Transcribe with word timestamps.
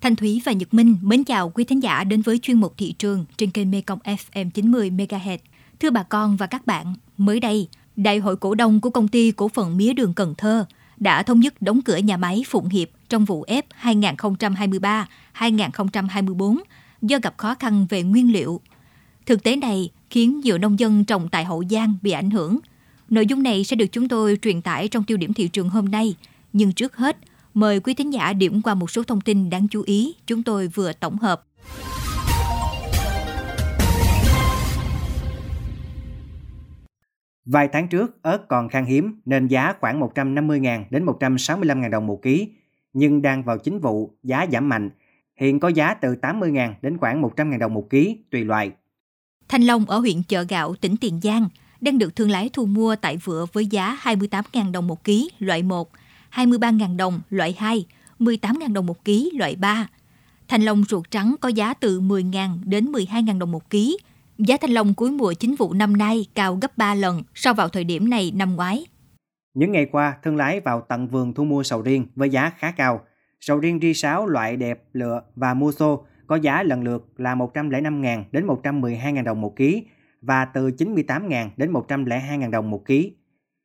Thanh 0.00 0.16
Thúy 0.16 0.42
và 0.44 0.52
Nhật 0.52 0.74
Minh 0.74 0.96
mến 1.02 1.24
chào 1.24 1.50
quý 1.50 1.64
thính 1.64 1.82
giả 1.82 2.04
đến 2.04 2.22
với 2.22 2.38
chuyên 2.38 2.60
mục 2.60 2.74
thị 2.76 2.94
trường 2.98 3.24
trên 3.36 3.50
kênh 3.50 3.70
Mekong 3.70 3.98
FM 4.04 4.50
90 4.50 4.90
MHz. 4.90 5.38
Thưa 5.80 5.90
bà 5.90 6.02
con 6.02 6.36
và 6.36 6.46
các 6.46 6.66
bạn, 6.66 6.94
mới 7.18 7.40
đây, 7.40 7.68
Đại 7.96 8.18
hội 8.18 8.36
cổ 8.36 8.54
đông 8.54 8.80
của 8.80 8.90
công 8.90 9.08
ty 9.08 9.30
cổ 9.30 9.48
phần 9.48 9.76
mía 9.76 9.92
đường 9.92 10.14
Cần 10.14 10.34
Thơ 10.38 10.64
đã 10.96 11.22
thống 11.22 11.40
nhất 11.40 11.62
đóng 11.62 11.82
cửa 11.82 11.96
nhà 11.96 12.16
máy 12.16 12.44
Phụng 12.46 12.68
Hiệp 12.68 12.88
trong 13.08 13.24
vụ 13.24 13.42
ép 13.42 13.66
2023-2024 13.82 16.56
do 17.02 17.18
gặp 17.22 17.34
khó 17.36 17.54
khăn 17.54 17.86
về 17.90 18.02
nguyên 18.02 18.32
liệu. 18.32 18.60
Thực 19.26 19.42
tế 19.42 19.56
này 19.56 19.90
khiến 20.10 20.40
nhiều 20.40 20.58
nông 20.58 20.78
dân 20.78 21.04
trồng 21.04 21.28
tại 21.28 21.44
Hậu 21.44 21.64
Giang 21.70 21.94
bị 22.02 22.10
ảnh 22.10 22.30
hưởng. 22.30 22.58
Nội 23.08 23.26
dung 23.26 23.42
này 23.42 23.64
sẽ 23.64 23.76
được 23.76 23.92
chúng 23.92 24.08
tôi 24.08 24.38
truyền 24.42 24.62
tải 24.62 24.88
trong 24.88 25.04
tiêu 25.04 25.16
điểm 25.16 25.32
thị 25.32 25.48
trường 25.48 25.68
hôm 25.68 25.84
nay. 25.84 26.14
Nhưng 26.52 26.72
trước 26.72 26.96
hết, 26.96 27.16
mời 27.54 27.80
quý 27.80 27.94
thính 27.94 28.12
giả 28.12 28.32
điểm 28.32 28.62
qua 28.62 28.74
một 28.74 28.90
số 28.90 29.02
thông 29.02 29.20
tin 29.20 29.50
đáng 29.50 29.68
chú 29.68 29.82
ý 29.86 30.14
chúng 30.26 30.42
tôi 30.42 30.68
vừa 30.68 30.92
tổng 30.92 31.18
hợp. 31.18 31.46
Vài 37.44 37.68
tháng 37.72 37.88
trước, 37.88 38.22
ớt 38.22 38.48
còn 38.48 38.68
khan 38.68 38.84
hiếm 38.84 39.20
nên 39.24 39.48
giá 39.48 39.74
khoảng 39.80 40.00
150.000 40.00 40.84
đến 40.90 41.06
165.000 41.06 41.90
đồng 41.90 42.06
một 42.06 42.22
ký, 42.22 42.48
nhưng 42.92 43.22
đang 43.22 43.42
vào 43.42 43.58
chính 43.58 43.80
vụ, 43.80 44.10
giá 44.22 44.46
giảm 44.52 44.68
mạnh. 44.68 44.90
Hiện 45.36 45.60
có 45.60 45.68
giá 45.68 45.94
từ 45.94 46.14
80.000 46.22 46.72
đến 46.82 46.98
khoảng 46.98 47.22
100.000 47.22 47.58
đồng 47.58 47.74
một 47.74 47.90
ký, 47.90 48.18
tùy 48.30 48.44
loại. 48.44 48.70
Thanh 49.48 49.62
Long 49.62 49.84
ở 49.84 49.98
huyện 49.98 50.22
Chợ 50.22 50.42
Gạo, 50.48 50.74
tỉnh 50.80 50.96
Tiền 50.96 51.20
Giang 51.22 51.48
đang 51.80 51.98
được 51.98 52.16
thương 52.16 52.30
lái 52.30 52.50
thu 52.52 52.66
mua 52.66 52.96
tại 52.96 53.16
vựa 53.16 53.46
với 53.52 53.66
giá 53.66 53.98
28.000 54.02 54.72
đồng 54.72 54.86
một 54.86 55.04
ký 55.04 55.30
loại 55.38 55.62
1, 55.62 55.90
23.000 56.34 56.96
đồng 56.96 57.20
loại 57.30 57.54
2, 57.58 57.86
18.000 58.18 58.72
đồng 58.72 58.86
một 58.86 59.04
ký 59.04 59.30
loại 59.34 59.56
3. 59.56 59.88
Thanh 60.48 60.62
long 60.62 60.84
ruột 60.88 61.10
trắng 61.10 61.34
có 61.40 61.48
giá 61.48 61.74
từ 61.74 62.00
10.000 62.00 62.58
đến 62.64 62.92
12.000 62.92 63.38
đồng 63.38 63.52
một 63.52 63.70
ký. 63.70 63.98
Giá 64.38 64.56
thanh 64.60 64.70
long 64.70 64.94
cuối 64.94 65.10
mùa 65.10 65.32
chính 65.32 65.54
vụ 65.54 65.72
năm 65.72 65.96
nay 65.96 66.26
cao 66.34 66.58
gấp 66.62 66.78
3 66.78 66.94
lần 66.94 67.22
so 67.34 67.52
vào 67.52 67.68
thời 67.68 67.84
điểm 67.84 68.10
này 68.10 68.32
năm 68.34 68.56
ngoái. 68.56 68.86
Những 69.54 69.72
ngày 69.72 69.86
qua, 69.92 70.16
thương 70.22 70.36
lái 70.36 70.60
vào 70.60 70.80
tận 70.88 71.08
vườn 71.08 71.34
thu 71.34 71.44
mua 71.44 71.62
sầu 71.62 71.82
riêng 71.82 72.06
với 72.16 72.30
giá 72.30 72.50
khá 72.58 72.70
cao. 72.70 73.00
Sầu 73.40 73.58
riêng 73.58 73.78
ri 73.82 73.94
sáo 73.94 74.26
loại 74.26 74.56
đẹp, 74.56 74.82
lựa 74.92 75.22
và 75.36 75.54
mua 75.54 75.72
xô 75.72 76.04
có 76.26 76.36
giá 76.36 76.62
lần 76.62 76.82
lượt 76.82 77.08
là 77.16 77.34
105.000 77.34 78.24
đến 78.32 78.46
112.000 78.46 79.24
đồng 79.24 79.40
một 79.40 79.56
ký 79.56 79.86
và 80.22 80.44
từ 80.44 80.70
98.000 80.78 81.48
đến 81.56 81.72
102.000 81.72 82.50
đồng 82.50 82.70
một 82.70 82.86
ký. 82.86 83.12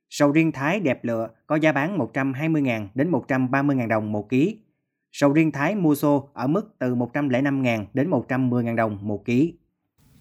Sầu 0.10 0.32
riêng 0.32 0.52
Thái 0.52 0.80
đẹp 0.80 1.04
lựa 1.04 1.30
có 1.48 1.56
giá 1.56 1.72
bán 1.72 1.98
120.000 1.98 2.88
đến 2.96 3.12
130.000 3.12 3.88
đồng 3.88 4.12
một 4.12 4.30
ký. 4.30 4.58
Sầu 5.12 5.34
riêng 5.34 5.52
Thái 5.52 5.76
mua 5.76 5.96
xô 5.96 6.30
ở 6.34 6.48
mức 6.48 6.76
từ 6.80 6.96
105.000 6.96 7.86
đến 7.94 8.10
110.000 8.10 8.76
đồng 8.76 8.98
một 9.02 9.26
ký. 9.26 9.54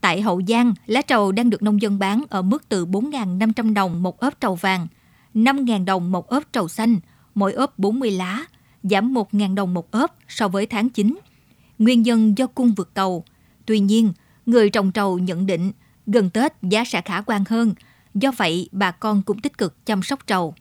Tại 0.01 0.21
Hậu 0.23 0.43
Giang, 0.49 0.75
lá 0.87 1.03
trầu 1.03 1.33
đang 1.33 1.51
được 1.51 1.63
nông 1.63 1.83
dân 1.83 1.99
bán 1.99 2.23
ở 2.29 2.43
mức 2.43 2.69
từ 2.69 2.87
4.500 2.87 3.75
đồng 3.75 4.03
một 4.03 4.21
ốp 4.21 4.41
trầu 4.41 4.55
vàng, 4.55 4.87
5.000 5.35 5.85
đồng 5.85 6.13
một 6.13 6.29
ốp 6.29 6.45
trầu 6.53 6.69
xanh, 6.69 6.97
mỗi 7.35 7.53
ốp 7.53 7.79
40 7.79 8.11
lá, 8.11 8.45
giảm 8.83 9.15
1.000 9.15 9.55
đồng 9.55 9.75
một 9.75 9.91
ốp 9.91 10.19
so 10.29 10.49
với 10.49 10.67
tháng 10.67 10.89
9. 10.89 11.19
Nguyên 11.79 12.03
nhân 12.03 12.39
do 12.39 12.47
cung 12.47 12.75
vượt 12.77 12.95
cầu. 12.95 13.25
Tuy 13.67 13.79
nhiên, 13.79 14.13
người 14.47 14.71
trồng 14.71 14.93
trầu 14.93 15.19
nhận 15.19 15.47
định 15.47 15.73
gần 16.07 16.31
Tết 16.31 16.53
giá 16.63 16.85
sẽ 16.85 17.01
khả 17.01 17.21
quan 17.21 17.45
hơn, 17.49 17.75
do 18.15 18.31
vậy 18.37 18.69
bà 18.73 18.91
con 18.91 19.23
cũng 19.23 19.41
tích 19.41 19.59
cực 19.59 19.87
chăm 19.87 20.03
sóc 20.03 20.27
trầu. 20.27 20.55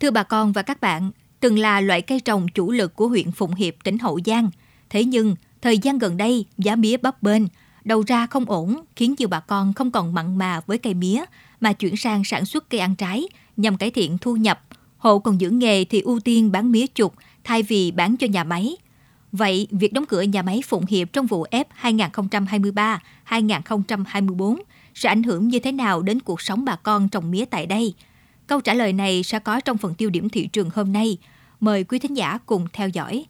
Thưa 0.00 0.10
bà 0.10 0.22
con 0.22 0.52
và 0.52 0.62
các 0.62 0.80
bạn, 0.80 1.10
từng 1.40 1.58
là 1.58 1.80
loại 1.80 2.02
cây 2.02 2.20
trồng 2.20 2.48
chủ 2.48 2.70
lực 2.70 2.94
của 2.94 3.08
huyện 3.08 3.32
Phụng 3.32 3.54
Hiệp, 3.54 3.74
tỉnh 3.84 3.98
Hậu 3.98 4.20
Giang. 4.26 4.50
Thế 4.90 5.04
nhưng, 5.04 5.36
thời 5.62 5.78
gian 5.78 5.98
gần 5.98 6.16
đây, 6.16 6.44
giá 6.58 6.76
mía 6.76 6.96
bấp 6.96 7.22
bênh, 7.22 7.42
đầu 7.84 8.04
ra 8.06 8.26
không 8.26 8.44
ổn, 8.44 8.84
khiến 8.96 9.14
nhiều 9.18 9.28
bà 9.28 9.40
con 9.40 9.72
không 9.72 9.90
còn 9.90 10.14
mặn 10.14 10.38
mà 10.38 10.60
với 10.66 10.78
cây 10.78 10.94
mía, 10.94 11.24
mà 11.60 11.72
chuyển 11.72 11.96
sang 11.96 12.24
sản 12.24 12.44
xuất 12.44 12.70
cây 12.70 12.80
ăn 12.80 12.94
trái 12.94 13.24
nhằm 13.56 13.76
cải 13.76 13.90
thiện 13.90 14.18
thu 14.18 14.36
nhập. 14.36 14.60
Hộ 14.96 15.18
còn 15.18 15.40
giữ 15.40 15.50
nghề 15.50 15.84
thì 15.84 16.00
ưu 16.00 16.20
tiên 16.20 16.52
bán 16.52 16.72
mía 16.72 16.86
chục 16.86 17.14
thay 17.44 17.62
vì 17.62 17.90
bán 17.90 18.16
cho 18.16 18.26
nhà 18.26 18.44
máy. 18.44 18.76
Vậy, 19.32 19.68
việc 19.70 19.92
đóng 19.92 20.04
cửa 20.08 20.22
nhà 20.22 20.42
máy 20.42 20.62
Phụng 20.66 20.86
Hiệp 20.86 21.12
trong 21.12 21.26
vụ 21.26 21.46
F 21.50 21.64
2023-2024 23.28 24.56
sẽ 24.94 25.08
ảnh 25.08 25.22
hưởng 25.22 25.48
như 25.48 25.58
thế 25.58 25.72
nào 25.72 26.02
đến 26.02 26.20
cuộc 26.20 26.40
sống 26.40 26.64
bà 26.64 26.76
con 26.76 27.08
trồng 27.08 27.30
mía 27.30 27.44
tại 27.44 27.66
đây? 27.66 27.94
Câu 28.46 28.60
trả 28.60 28.74
lời 28.74 28.92
này 28.92 29.22
sẽ 29.22 29.38
có 29.38 29.60
trong 29.60 29.78
phần 29.78 29.94
tiêu 29.94 30.10
điểm 30.10 30.28
thị 30.28 30.46
trường 30.46 30.70
hôm 30.74 30.92
nay. 30.92 31.18
Mời 31.60 31.84
quý 31.84 31.98
thính 31.98 32.16
giả 32.16 32.38
cùng 32.46 32.66
theo 32.72 32.88
dõi. 32.88 33.24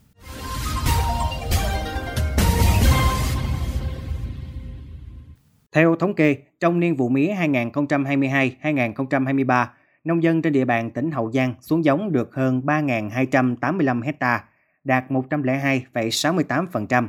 Theo 5.73 5.97
thống 5.97 6.15
kê, 6.15 6.37
trong 6.61 6.81
niên 6.81 6.97
vụ 6.97 7.09
mía 7.09 7.35
2022-2023, 7.35 9.67
nông 10.05 10.23
dân 10.23 10.43
trên 10.43 10.53
địa 10.53 10.65
bàn 10.65 10.91
tỉnh 10.91 11.11
Hậu 11.11 11.33
Giang 11.33 11.55
xuống 11.61 11.85
giống 11.85 12.13
được 12.13 12.35
hơn 12.35 12.63
3.285 12.65 14.03
hecta, 14.03 14.45
đạt 14.85 15.11
102,68%. 15.11 17.09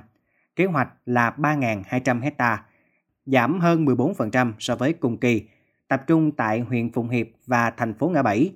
Kế 0.55 0.65
hoạch 0.65 0.89
là 1.05 1.35
3.200 1.37 2.21
hecta, 2.21 2.63
giảm 3.25 3.59
hơn 3.59 3.85
14% 3.85 4.53
so 4.59 4.75
với 4.75 4.93
cùng 4.93 5.17
kỳ, 5.17 5.47
tập 5.87 6.03
trung 6.07 6.31
tại 6.31 6.59
huyện 6.59 6.91
Phụng 6.91 7.09
Hiệp 7.09 7.27
và 7.47 7.71
thành 7.71 7.93
phố 7.93 8.09
Ngã 8.09 8.21
Bảy. 8.21 8.53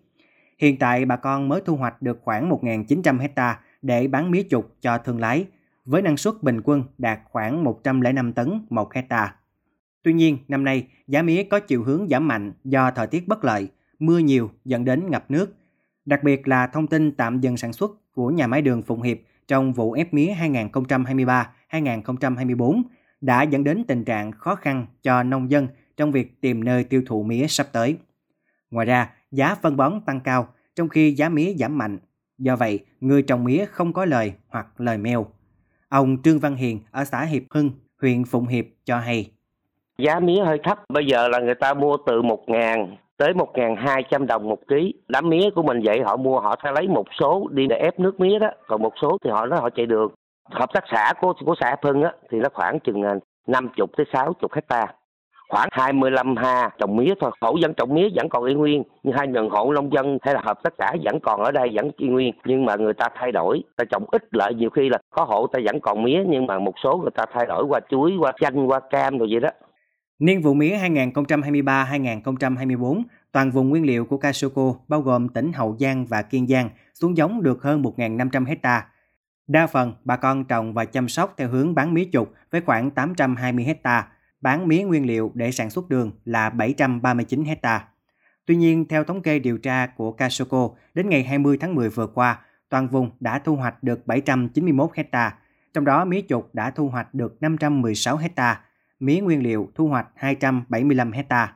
Hiện 0.57 0.79
tại 0.79 1.05
bà 1.05 1.15
con 1.15 1.47
mới 1.49 1.61
thu 1.65 1.75
hoạch 1.75 2.01
được 2.01 2.19
khoảng 2.23 2.49
1.900 2.49 3.19
hecta 3.19 3.59
để 3.81 4.07
bán 4.07 4.31
mía 4.31 4.43
trục 4.49 4.75
cho 4.81 4.97
thương 4.97 5.19
lái, 5.19 5.45
với 5.85 6.01
năng 6.01 6.17
suất 6.17 6.33
bình 6.41 6.61
quân 6.63 6.83
đạt 6.97 7.19
khoảng 7.31 7.63
105 7.63 8.33
tấn 8.33 8.65
một 8.69 8.93
hecta. 8.93 9.35
Tuy 10.03 10.13
nhiên, 10.13 10.37
năm 10.47 10.63
nay 10.63 10.87
giá 11.07 11.21
mía 11.21 11.43
có 11.43 11.59
chiều 11.59 11.83
hướng 11.83 12.07
giảm 12.09 12.27
mạnh 12.27 12.53
do 12.63 12.91
thời 12.91 13.07
tiết 13.07 13.27
bất 13.27 13.43
lợi, 13.43 13.67
mưa 13.99 14.17
nhiều 14.17 14.51
dẫn 14.65 14.85
đến 14.85 15.11
ngập 15.11 15.31
nước. 15.31 15.55
Đặc 16.05 16.23
biệt 16.23 16.47
là 16.47 16.67
thông 16.67 16.87
tin 16.87 17.11
tạm 17.11 17.39
dừng 17.39 17.57
sản 17.57 17.73
xuất 17.73 17.91
của 18.15 18.29
nhà 18.29 18.47
máy 18.47 18.61
đường 18.61 18.81
Phụng 18.81 19.01
Hiệp 19.01 19.17
trong 19.47 19.73
vụ 19.73 19.91
ép 19.91 20.13
mía 20.13 20.33
2023-2024 21.71 22.81
đã 23.21 23.43
dẫn 23.43 23.63
đến 23.63 23.83
tình 23.87 24.05
trạng 24.05 24.31
khó 24.31 24.55
khăn 24.55 24.85
cho 25.03 25.23
nông 25.23 25.51
dân 25.51 25.67
trong 25.97 26.11
việc 26.11 26.41
tìm 26.41 26.63
nơi 26.63 26.83
tiêu 26.83 27.03
thụ 27.05 27.23
mía 27.23 27.47
sắp 27.47 27.67
tới. 27.71 27.97
Ngoài 28.71 28.85
ra, 28.85 29.09
giá 29.31 29.55
phân 29.55 29.77
bón 29.77 30.01
tăng 30.05 30.19
cao 30.19 30.47
trong 30.75 30.89
khi 30.89 31.11
giá 31.11 31.29
mía 31.29 31.53
giảm 31.53 31.77
mạnh. 31.77 31.99
Do 32.37 32.55
vậy, 32.55 32.79
người 32.99 33.21
trồng 33.21 33.43
mía 33.43 33.65
không 33.65 33.93
có 33.93 34.05
lời 34.05 34.33
hoặc 34.47 34.67
lời 34.77 34.97
mèo. 34.97 35.25
Ông 35.89 36.21
Trương 36.23 36.39
Văn 36.39 36.55
Hiền 36.55 36.79
ở 36.91 37.05
xã 37.05 37.21
Hiệp 37.21 37.43
Hưng, 37.49 37.71
huyện 38.01 38.25
Phụng 38.25 38.47
Hiệp 38.47 38.65
cho 38.85 38.99
hay. 38.99 39.31
Giá 39.97 40.19
mía 40.19 40.43
hơi 40.43 40.59
thấp, 40.63 40.79
bây 40.89 41.05
giờ 41.05 41.27
là 41.27 41.39
người 41.39 41.55
ta 41.55 41.73
mua 41.73 41.97
từ 42.05 42.21
1 42.21 42.43
ngàn 42.47 42.95
tới 43.17 43.33
1.200 43.33 44.25
đồng 44.25 44.49
một 44.49 44.59
ký. 44.67 44.93
Đám 45.07 45.29
mía 45.29 45.49
của 45.55 45.63
mình 45.63 45.81
vậy 45.83 46.01
họ 46.05 46.17
mua 46.17 46.39
họ 46.39 46.55
sẽ 46.63 46.71
lấy 46.71 46.87
một 46.87 47.05
số 47.19 47.47
đi 47.51 47.67
để 47.67 47.75
ép 47.75 47.99
nước 47.99 48.19
mía 48.19 48.39
đó, 48.39 48.49
còn 48.67 48.81
một 48.81 48.93
số 49.01 49.17
thì 49.23 49.29
họ 49.29 49.45
nói 49.45 49.59
họ 49.59 49.69
chạy 49.69 49.85
đường. 49.85 50.11
Hợp 50.51 50.73
tác 50.73 50.83
xã 50.91 51.13
của 51.21 51.33
của 51.45 51.55
xã 51.59 51.75
Hưng 51.81 52.03
á 52.03 52.11
thì 52.31 52.39
nó 52.39 52.49
khoảng 52.53 52.79
chừng 52.79 53.01
à, 53.01 53.15
50 53.47 53.87
tới 53.97 54.05
60 54.13 54.49
hecta 54.53 54.93
khoảng 55.49 55.69
25 55.71 56.35
ha 56.35 56.69
trồng 56.77 56.95
mía 56.95 57.13
thôi. 57.19 57.31
Hộ 57.41 57.57
dân 57.61 57.73
trồng 57.73 57.93
mía 57.93 58.07
vẫn 58.15 58.29
còn 58.29 58.43
y 58.43 58.53
nguyên. 58.53 58.83
Nhưng 59.03 59.15
hai 59.17 59.27
nhận 59.27 59.49
hộ 59.49 59.73
nông 59.73 59.93
dân 59.93 60.17
hay 60.21 60.33
là 60.33 60.41
hợp 60.43 60.63
tác 60.63 60.73
xã 60.79 60.91
vẫn 61.03 61.19
còn 61.19 61.43
ở 61.43 61.51
đây 61.51 61.69
vẫn 61.73 61.91
y 61.97 62.07
nguyên. 62.07 62.33
Nhưng 62.45 62.65
mà 62.65 62.75
người 62.75 62.93
ta 62.93 63.09
thay 63.15 63.31
đổi. 63.31 63.63
Ta 63.77 63.83
trồng 63.89 64.05
ít 64.11 64.23
lợi 64.31 64.53
nhiều 64.53 64.69
khi 64.69 64.89
là 64.89 64.97
có 65.09 65.23
hộ 65.23 65.47
ta 65.47 65.59
vẫn 65.65 65.79
còn 65.79 66.03
mía 66.03 66.23
nhưng 66.27 66.47
mà 66.47 66.59
một 66.59 66.73
số 66.83 66.97
người 66.97 67.11
ta 67.11 67.25
thay 67.33 67.45
đổi 67.45 67.63
qua 67.69 67.79
chuối 67.89 68.13
qua 68.19 68.31
chanh 68.39 68.69
qua 68.69 68.79
cam 68.79 69.17
rồi 69.17 69.27
vậy 69.31 69.39
đó. 69.39 69.49
Niên 70.19 70.41
vụ 70.41 70.53
mía 70.53 70.77
2023-2024, 70.77 73.03
toàn 73.31 73.51
vùng 73.51 73.69
nguyên 73.69 73.85
liệu 73.85 74.05
của 74.05 74.17
Kasoko 74.17 74.75
bao 74.87 75.01
gồm 75.01 75.29
tỉnh 75.29 75.53
Hậu 75.53 75.77
Giang 75.79 76.05
và 76.05 76.21
Kiên 76.21 76.47
Giang 76.47 76.69
xuống 76.93 77.17
giống 77.17 77.43
được 77.43 77.63
hơn 77.63 77.81
1.500 77.81 78.45
hecta. 78.45 78.85
Đa 79.47 79.67
phần, 79.67 79.93
bà 80.03 80.15
con 80.15 80.45
trồng 80.45 80.73
và 80.73 80.85
chăm 80.85 81.09
sóc 81.09 81.33
theo 81.37 81.49
hướng 81.49 81.75
bán 81.75 81.93
mía 81.93 82.05
trục 82.11 82.33
với 82.51 82.61
khoảng 82.61 82.91
820 82.91 83.65
hecta, 83.65 84.07
bán 84.41 84.67
mía 84.67 84.83
nguyên 84.83 85.05
liệu 85.05 85.31
để 85.33 85.51
sản 85.51 85.69
xuất 85.69 85.89
đường 85.89 86.11
là 86.25 86.49
739 86.49 87.45
hecta. 87.45 87.87
Tuy 88.45 88.55
nhiên, 88.55 88.85
theo 88.87 89.03
thống 89.03 89.21
kê 89.21 89.39
điều 89.39 89.57
tra 89.57 89.87
của 89.87 90.11
Kasoko, 90.11 90.69
đến 90.93 91.09
ngày 91.09 91.23
20 91.23 91.57
tháng 91.57 91.75
10 91.75 91.89
vừa 91.89 92.07
qua, 92.07 92.39
toàn 92.69 92.87
vùng 92.87 93.11
đã 93.19 93.39
thu 93.39 93.55
hoạch 93.55 93.83
được 93.83 94.07
791 94.07 94.95
hecta, 94.95 95.33
trong 95.73 95.85
đó 95.85 96.05
mía 96.05 96.21
trục 96.29 96.55
đã 96.55 96.71
thu 96.71 96.89
hoạch 96.89 97.13
được 97.13 97.37
516 97.41 98.17
hecta, 98.17 98.61
mía 98.99 99.19
nguyên 99.19 99.43
liệu 99.43 99.69
thu 99.75 99.87
hoạch 99.87 100.07
275 100.15 101.11
hecta. 101.11 101.53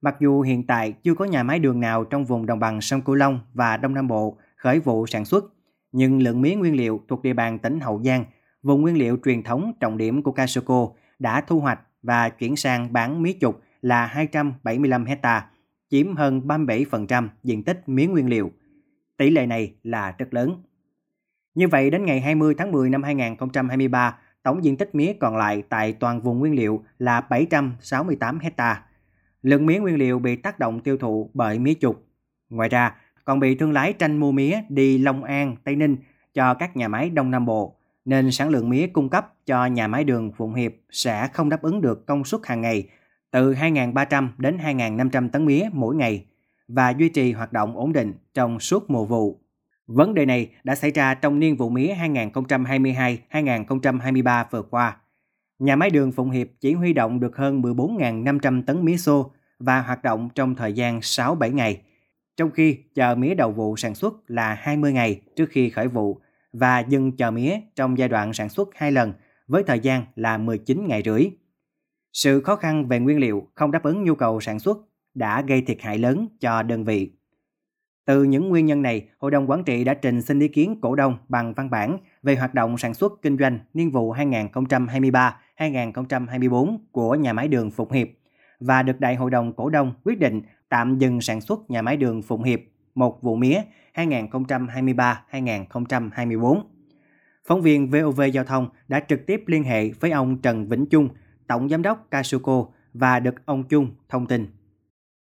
Mặc 0.00 0.16
dù 0.20 0.40
hiện 0.40 0.66
tại 0.66 0.92
chưa 0.92 1.14
có 1.14 1.24
nhà 1.24 1.42
máy 1.42 1.58
đường 1.58 1.80
nào 1.80 2.04
trong 2.04 2.24
vùng 2.24 2.46
đồng 2.46 2.58
bằng 2.58 2.80
sông 2.80 3.02
Cửu 3.02 3.14
Long 3.14 3.40
và 3.54 3.76
Đông 3.76 3.94
Nam 3.94 4.08
Bộ 4.08 4.38
khởi 4.56 4.80
vụ 4.80 5.06
sản 5.06 5.24
xuất, 5.24 5.44
nhưng 5.92 6.22
lượng 6.22 6.40
mía 6.40 6.54
nguyên 6.54 6.76
liệu 6.76 7.04
thuộc 7.08 7.22
địa 7.22 7.32
bàn 7.32 7.58
tỉnh 7.58 7.80
Hậu 7.80 8.02
Giang, 8.04 8.24
vùng 8.62 8.82
nguyên 8.82 8.98
liệu 8.98 9.18
truyền 9.24 9.42
thống 9.42 9.72
trọng 9.80 9.98
điểm 9.98 10.22
của 10.22 10.32
Casoco 10.32 10.88
đã 11.18 11.40
thu 11.40 11.60
hoạch 11.60 11.80
và 12.02 12.28
chuyển 12.28 12.56
sang 12.56 12.92
bán 12.92 13.22
mía 13.22 13.32
trục 13.40 13.62
là 13.82 14.06
275 14.06 15.04
hecta. 15.04 15.46
chiếm 15.90 16.16
hơn 16.16 16.40
37% 16.46 17.28
diện 17.42 17.64
tích 17.64 17.88
mía 17.88 18.06
nguyên 18.06 18.28
liệu. 18.28 18.50
Tỷ 19.16 19.30
lệ 19.30 19.46
này 19.46 19.74
là 19.82 20.14
rất 20.18 20.34
lớn. 20.34 20.62
Như 21.54 21.68
vậy, 21.68 21.90
đến 21.90 22.04
ngày 22.04 22.20
20 22.20 22.54
tháng 22.58 22.72
10 22.72 22.90
năm 22.90 23.02
2023, 23.02 24.18
tổng 24.48 24.64
diện 24.64 24.76
tích 24.76 24.94
mía 24.94 25.12
còn 25.12 25.36
lại 25.36 25.62
tại 25.68 25.92
toàn 25.92 26.20
vùng 26.20 26.38
nguyên 26.38 26.54
liệu 26.54 26.84
là 26.98 27.20
768 27.20 28.38
hecta. 28.38 28.82
Lượng 29.42 29.66
mía 29.66 29.78
nguyên 29.78 29.96
liệu 29.96 30.18
bị 30.18 30.36
tác 30.36 30.58
động 30.58 30.80
tiêu 30.80 30.96
thụ 30.96 31.30
bởi 31.34 31.58
mía 31.58 31.74
trục. 31.80 32.06
Ngoài 32.50 32.68
ra, 32.68 32.94
còn 33.24 33.40
bị 33.40 33.54
thương 33.54 33.72
lái 33.72 33.92
tranh 33.92 34.16
mua 34.16 34.32
mía 34.32 34.60
đi 34.68 34.98
Long 34.98 35.24
An, 35.24 35.56
Tây 35.64 35.76
Ninh 35.76 35.96
cho 36.34 36.54
các 36.54 36.76
nhà 36.76 36.88
máy 36.88 37.10
Đông 37.10 37.30
Nam 37.30 37.46
Bộ, 37.46 37.76
nên 38.04 38.30
sản 38.30 38.48
lượng 38.48 38.68
mía 38.68 38.86
cung 38.86 39.08
cấp 39.08 39.34
cho 39.46 39.66
nhà 39.66 39.88
máy 39.88 40.04
đường 40.04 40.32
Phụng 40.36 40.54
Hiệp 40.54 40.72
sẽ 40.90 41.28
không 41.32 41.48
đáp 41.48 41.62
ứng 41.62 41.80
được 41.80 42.06
công 42.06 42.24
suất 42.24 42.40
hàng 42.44 42.60
ngày 42.60 42.88
từ 43.30 43.54
2.300 43.54 44.28
đến 44.38 44.58
2.500 44.58 45.28
tấn 45.28 45.46
mía 45.46 45.68
mỗi 45.72 45.94
ngày 45.94 46.24
và 46.68 46.90
duy 46.90 47.08
trì 47.08 47.32
hoạt 47.32 47.52
động 47.52 47.76
ổn 47.76 47.92
định 47.92 48.14
trong 48.34 48.60
suốt 48.60 48.90
mùa 48.90 49.04
vụ. 49.04 49.40
Vấn 49.88 50.14
đề 50.14 50.26
này 50.26 50.50
đã 50.64 50.74
xảy 50.74 50.90
ra 50.90 51.14
trong 51.14 51.38
niên 51.38 51.56
vụ 51.56 51.68
mía 51.68 51.94
2022-2023 51.94 54.44
vừa 54.50 54.62
qua. 54.62 54.96
Nhà 55.58 55.76
máy 55.76 55.90
đường 55.90 56.12
Phụng 56.12 56.30
Hiệp 56.30 56.48
chỉ 56.60 56.72
huy 56.72 56.92
động 56.92 57.20
được 57.20 57.36
hơn 57.36 57.62
14.500 57.62 58.62
tấn 58.62 58.84
mía 58.84 58.96
xô 58.96 59.32
và 59.58 59.80
hoạt 59.80 60.02
động 60.02 60.28
trong 60.34 60.54
thời 60.54 60.72
gian 60.72 60.98
6-7 60.98 61.54
ngày, 61.54 61.80
trong 62.36 62.50
khi 62.50 62.78
chờ 62.94 63.14
mía 63.14 63.34
đầu 63.34 63.52
vụ 63.52 63.76
sản 63.76 63.94
xuất 63.94 64.14
là 64.26 64.54
20 64.54 64.92
ngày 64.92 65.20
trước 65.36 65.50
khi 65.50 65.70
khởi 65.70 65.88
vụ 65.88 66.20
và 66.52 66.80
dừng 66.80 67.16
chờ 67.16 67.30
mía 67.30 67.60
trong 67.74 67.98
giai 67.98 68.08
đoạn 68.08 68.32
sản 68.32 68.48
xuất 68.48 68.68
hai 68.74 68.92
lần 68.92 69.12
với 69.46 69.62
thời 69.66 69.80
gian 69.80 70.04
là 70.14 70.38
19 70.38 70.86
ngày 70.88 71.02
rưỡi. 71.04 71.30
Sự 72.12 72.40
khó 72.40 72.56
khăn 72.56 72.88
về 72.88 73.00
nguyên 73.00 73.18
liệu 73.18 73.48
không 73.54 73.70
đáp 73.70 73.82
ứng 73.82 74.04
nhu 74.04 74.14
cầu 74.14 74.40
sản 74.40 74.58
xuất 74.58 74.78
đã 75.14 75.42
gây 75.42 75.62
thiệt 75.62 75.78
hại 75.80 75.98
lớn 75.98 76.28
cho 76.40 76.62
đơn 76.62 76.84
vị. 76.84 77.17
Từ 78.08 78.24
những 78.24 78.48
nguyên 78.48 78.66
nhân 78.66 78.82
này, 78.82 79.08
Hội 79.18 79.30
đồng 79.30 79.50
Quản 79.50 79.64
trị 79.64 79.84
đã 79.84 79.94
trình 79.94 80.22
xin 80.22 80.38
ý 80.38 80.48
kiến 80.48 80.78
cổ 80.80 80.94
đông 80.94 81.18
bằng 81.28 81.54
văn 81.54 81.70
bản 81.70 81.98
về 82.22 82.36
hoạt 82.36 82.54
động 82.54 82.78
sản 82.78 82.94
xuất 82.94 83.12
kinh 83.22 83.38
doanh 83.38 83.58
niên 83.74 83.90
vụ 83.90 84.14
2023-2024 84.14 86.78
của 86.92 87.14
nhà 87.14 87.32
máy 87.32 87.48
đường 87.48 87.70
Phục 87.70 87.92
Hiệp 87.92 88.08
và 88.60 88.82
được 88.82 89.00
Đại 89.00 89.14
hội 89.14 89.30
đồng 89.30 89.52
cổ 89.52 89.70
đông 89.70 89.92
quyết 90.04 90.18
định 90.18 90.42
tạm 90.68 90.98
dừng 90.98 91.20
sản 91.20 91.40
xuất 91.40 91.70
nhà 91.70 91.82
máy 91.82 91.96
đường 91.96 92.22
Phụng 92.22 92.42
Hiệp 92.42 92.60
một 92.94 93.22
vụ 93.22 93.36
mía 93.36 93.60
2023-2024. 93.94 96.62
Phóng 97.46 97.62
viên 97.62 97.90
VOV 97.90 98.20
Giao 98.32 98.44
thông 98.44 98.68
đã 98.88 99.00
trực 99.00 99.26
tiếp 99.26 99.42
liên 99.46 99.64
hệ 99.64 99.90
với 99.90 100.10
ông 100.10 100.42
Trần 100.42 100.68
Vĩnh 100.68 100.86
Trung, 100.86 101.08
Tổng 101.46 101.68
Giám 101.68 101.82
đốc 101.82 102.06
Casuco 102.10 102.66
và 102.94 103.20
được 103.20 103.46
ông 103.46 103.64
Trung 103.68 103.90
thông 104.08 104.26
tin. 104.26 104.57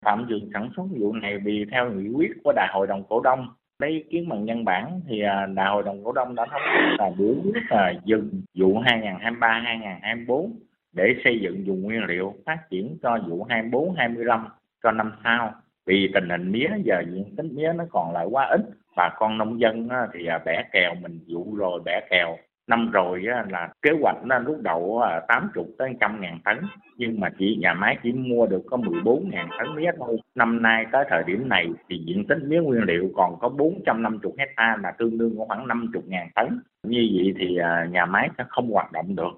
Tạm 0.05 0.25
dừng 0.29 0.49
sản 0.53 0.69
xuất 0.75 0.83
vụ 0.99 1.13
này 1.13 1.37
vì 1.37 1.65
theo 1.71 1.91
nghị 1.91 2.09
quyết 2.09 2.31
của 2.43 2.53
Đại 2.55 2.67
hội 2.73 2.87
đồng 2.87 3.03
cổ 3.09 3.21
đông. 3.21 3.47
Lấy 3.79 3.91
ý 3.91 4.03
kiến 4.11 4.29
bằng 4.29 4.45
nhân 4.45 4.65
bản 4.65 5.01
thì 5.07 5.21
à, 5.21 5.45
Đại 5.45 5.69
hội 5.69 5.83
đồng 5.83 6.03
cổ 6.03 6.11
đông 6.11 6.35
đã 6.35 6.45
thống 6.45 6.61
nhất 6.73 6.95
là 6.99 7.11
biểu 7.17 7.35
quyết 7.43 7.61
là 7.69 7.93
dừng 8.05 8.41
vụ 8.59 8.81
2023-2024 8.81 10.51
để 10.93 11.15
xây 11.23 11.39
dựng 11.41 11.65
dùng 11.65 11.81
nguyên 11.81 12.03
liệu 12.03 12.33
phát 12.45 12.57
triển 12.69 12.97
cho 13.03 13.17
vụ 13.27 13.45
24-25 13.45 14.45
cho 14.83 14.91
năm 14.91 15.11
sau. 15.23 15.53
Vì 15.85 16.11
tình 16.13 16.29
hình 16.29 16.51
mía 16.51 16.67
giờ 16.83 17.03
diện 17.11 17.35
tích 17.37 17.45
mía 17.51 17.73
nó 17.75 17.83
còn 17.89 18.13
lại 18.13 18.25
quá 18.25 18.45
ít, 18.45 18.61
bà 18.97 19.09
con 19.17 19.37
nông 19.37 19.59
dân 19.59 19.89
à, 19.89 20.07
thì 20.13 20.25
à, 20.25 20.39
bẻ 20.45 20.63
kèo 20.71 20.95
mình 20.95 21.19
vụ 21.27 21.55
rồi 21.55 21.81
bẻ 21.85 22.01
kèo 22.09 22.37
năm 22.67 22.91
rồi 22.91 23.21
là 23.49 23.69
kế 23.81 23.91
hoạch 24.01 24.15
nó 24.25 24.39
lúc 24.39 24.61
đầu 24.61 25.01
80 25.27 25.65
tới 25.77 25.89
100 25.89 26.21
ngàn 26.21 26.39
tấn 26.45 26.57
nhưng 26.97 27.19
mà 27.19 27.29
chỉ 27.39 27.57
nhà 27.61 27.73
máy 27.73 27.97
chỉ 28.03 28.11
mua 28.11 28.47
được 28.47 28.61
có 28.69 28.77
14 28.77 29.29
ngàn 29.29 29.49
tấn 29.59 29.75
mía 29.75 29.91
thôi. 29.97 30.17
Năm 30.35 30.61
nay 30.61 30.85
tới 30.91 31.05
thời 31.09 31.23
điểm 31.23 31.49
này 31.49 31.67
thì 31.89 32.03
diện 32.07 32.25
tích 32.27 32.37
mía 32.43 32.59
nguyên 32.61 32.83
liệu 32.83 33.11
còn 33.15 33.39
có 33.39 33.49
450 33.49 34.31
hecta 34.37 34.77
là 34.83 34.91
tương 34.91 35.17
đương 35.17 35.35
khoảng 35.47 35.67
50 35.67 36.01
ngàn 36.05 36.29
tấn. 36.35 36.61
Như 36.83 37.09
vậy 37.15 37.33
thì 37.39 37.57
à, 37.57 37.87
nhà 37.91 38.05
máy 38.05 38.29
sẽ 38.37 38.43
không 38.49 38.71
hoạt 38.71 38.91
động 38.91 39.15
được. 39.15 39.31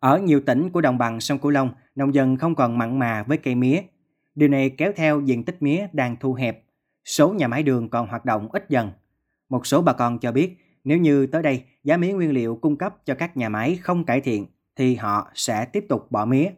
Ở 0.00 0.18
nhiều 0.18 0.40
tỉnh 0.46 0.70
của 0.70 0.80
đồng 0.80 0.98
bằng 0.98 1.20
sông 1.20 1.38
Cửu 1.38 1.50
Long, 1.50 1.70
nông 1.94 2.14
dân 2.14 2.36
không 2.36 2.54
còn 2.54 2.78
mặn 2.78 2.98
mà 2.98 3.22
với 3.22 3.38
cây 3.38 3.54
mía. 3.54 3.80
Điều 4.34 4.48
này 4.48 4.70
kéo 4.78 4.92
theo 4.96 5.20
diện 5.20 5.44
tích 5.44 5.62
mía 5.62 5.86
đang 5.92 6.16
thu 6.20 6.34
hẹp, 6.34 6.62
số 7.04 7.32
nhà 7.32 7.48
máy 7.48 7.62
đường 7.62 7.88
còn 7.88 8.06
hoạt 8.06 8.24
động 8.24 8.48
ít 8.52 8.64
dần. 8.68 8.90
Một 9.48 9.66
số 9.66 9.82
bà 9.82 9.92
con 9.92 10.18
cho 10.18 10.32
biết 10.32 10.56
nếu 10.84 10.98
như 10.98 11.26
tới 11.26 11.42
đây 11.42 11.64
giá 11.84 11.96
mía 11.96 12.12
nguyên 12.12 12.32
liệu 12.32 12.56
cung 12.56 12.76
cấp 12.76 12.96
cho 13.04 13.14
các 13.14 13.36
nhà 13.36 13.48
máy 13.48 13.78
không 13.82 14.04
cải 14.04 14.20
thiện 14.20 14.46
thì 14.76 14.94
họ 14.94 15.30
sẽ 15.34 15.64
tiếp 15.64 15.84
tục 15.88 16.10
bỏ 16.10 16.24
mía 16.24 16.50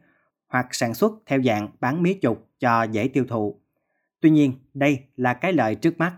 hoặc 0.49 0.67
sản 0.71 0.95
xuất 0.95 1.13
theo 1.27 1.43
dạng 1.43 1.69
bán 1.81 2.03
mía 2.03 2.15
chục 2.15 2.49
cho 2.59 2.83
dễ 2.83 3.09
tiêu 3.09 3.25
thụ. 3.29 3.61
Tuy 4.21 4.31
nhiên, 4.31 4.53
đây 4.75 4.99
là 5.17 5.35
cái 5.35 5.53
lợi 5.53 5.75
trước 5.75 5.99
mắt. 5.99 6.13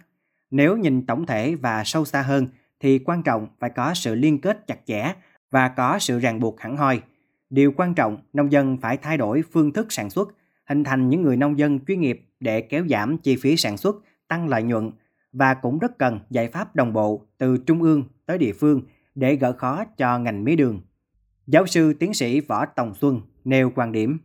Nếu 0.51 0.77
nhìn 0.77 1.07
tổng 1.07 1.27
thể 1.27 1.55
và 1.55 1.83
sâu 1.85 2.05
xa 2.05 2.23
hơn 2.23 2.49
thì 2.81 2.99
quan 2.99 3.23
trọng 3.23 3.47
phải 3.61 3.71
có 3.71 3.95
sự 3.95 4.15
liên 4.15 4.41
kết 4.41 4.67
chặt 4.67 4.79
chẽ 4.87 5.15
và 5.51 5.69
có 5.69 5.99
sự 5.99 6.19
ràng 6.19 6.41
buộc 6.41 6.61
hẳn 6.61 6.77
hoi. 6.77 7.01
Điều 7.51 7.73
quan 7.77 7.95
trọng, 7.95 8.19
nông 8.33 8.53
dân 8.53 8.79
phải 8.81 8.97
thay 8.97 9.17
đổi 9.17 9.43
phương 9.53 9.73
thức 9.73 9.93
sản 9.93 10.11
xuất 10.11 10.29
hình 10.67 10.85
thành 10.85 11.09
những 11.09 11.23
người 11.23 11.37
nông 11.37 11.59
dân 11.59 11.81
chuyên 11.87 12.01
nghiệp 12.01 12.27
để 12.41 12.61
kéo 12.61 12.87
giảm 12.91 13.19
chi 13.19 13.37
phí 13.37 13.57
sản 13.57 13.77
xuất, 13.77 13.97
tăng 14.29 14.49
lợi 14.49 14.63
nhuận 14.63 14.91
và 15.35 15.55
cũng 15.55 15.79
rất 15.79 15.99
cần 15.99 16.21
giải 16.31 16.49
pháp 16.49 16.77
đồng 16.77 16.93
bộ 16.93 17.27
từ 17.39 17.57
trung 17.67 17.83
ương 17.83 18.05
tới 18.27 18.39
địa 18.39 18.53
phương 18.53 18.83
để 19.15 19.37
gỡ 19.37 19.53
khó 19.53 19.85
cho 19.97 20.19
ngành 20.19 20.45
mía 20.45 20.57
đường. 20.57 20.81
Giáo 21.47 21.67
sư 21.67 21.93
tiến 22.01 22.15
sĩ 22.15 22.41
Võ 22.41 22.67
Tòng 22.67 22.95
Xuân 22.95 23.21
nêu 23.45 23.73
quan 23.75 23.93
điểm. 23.93 24.19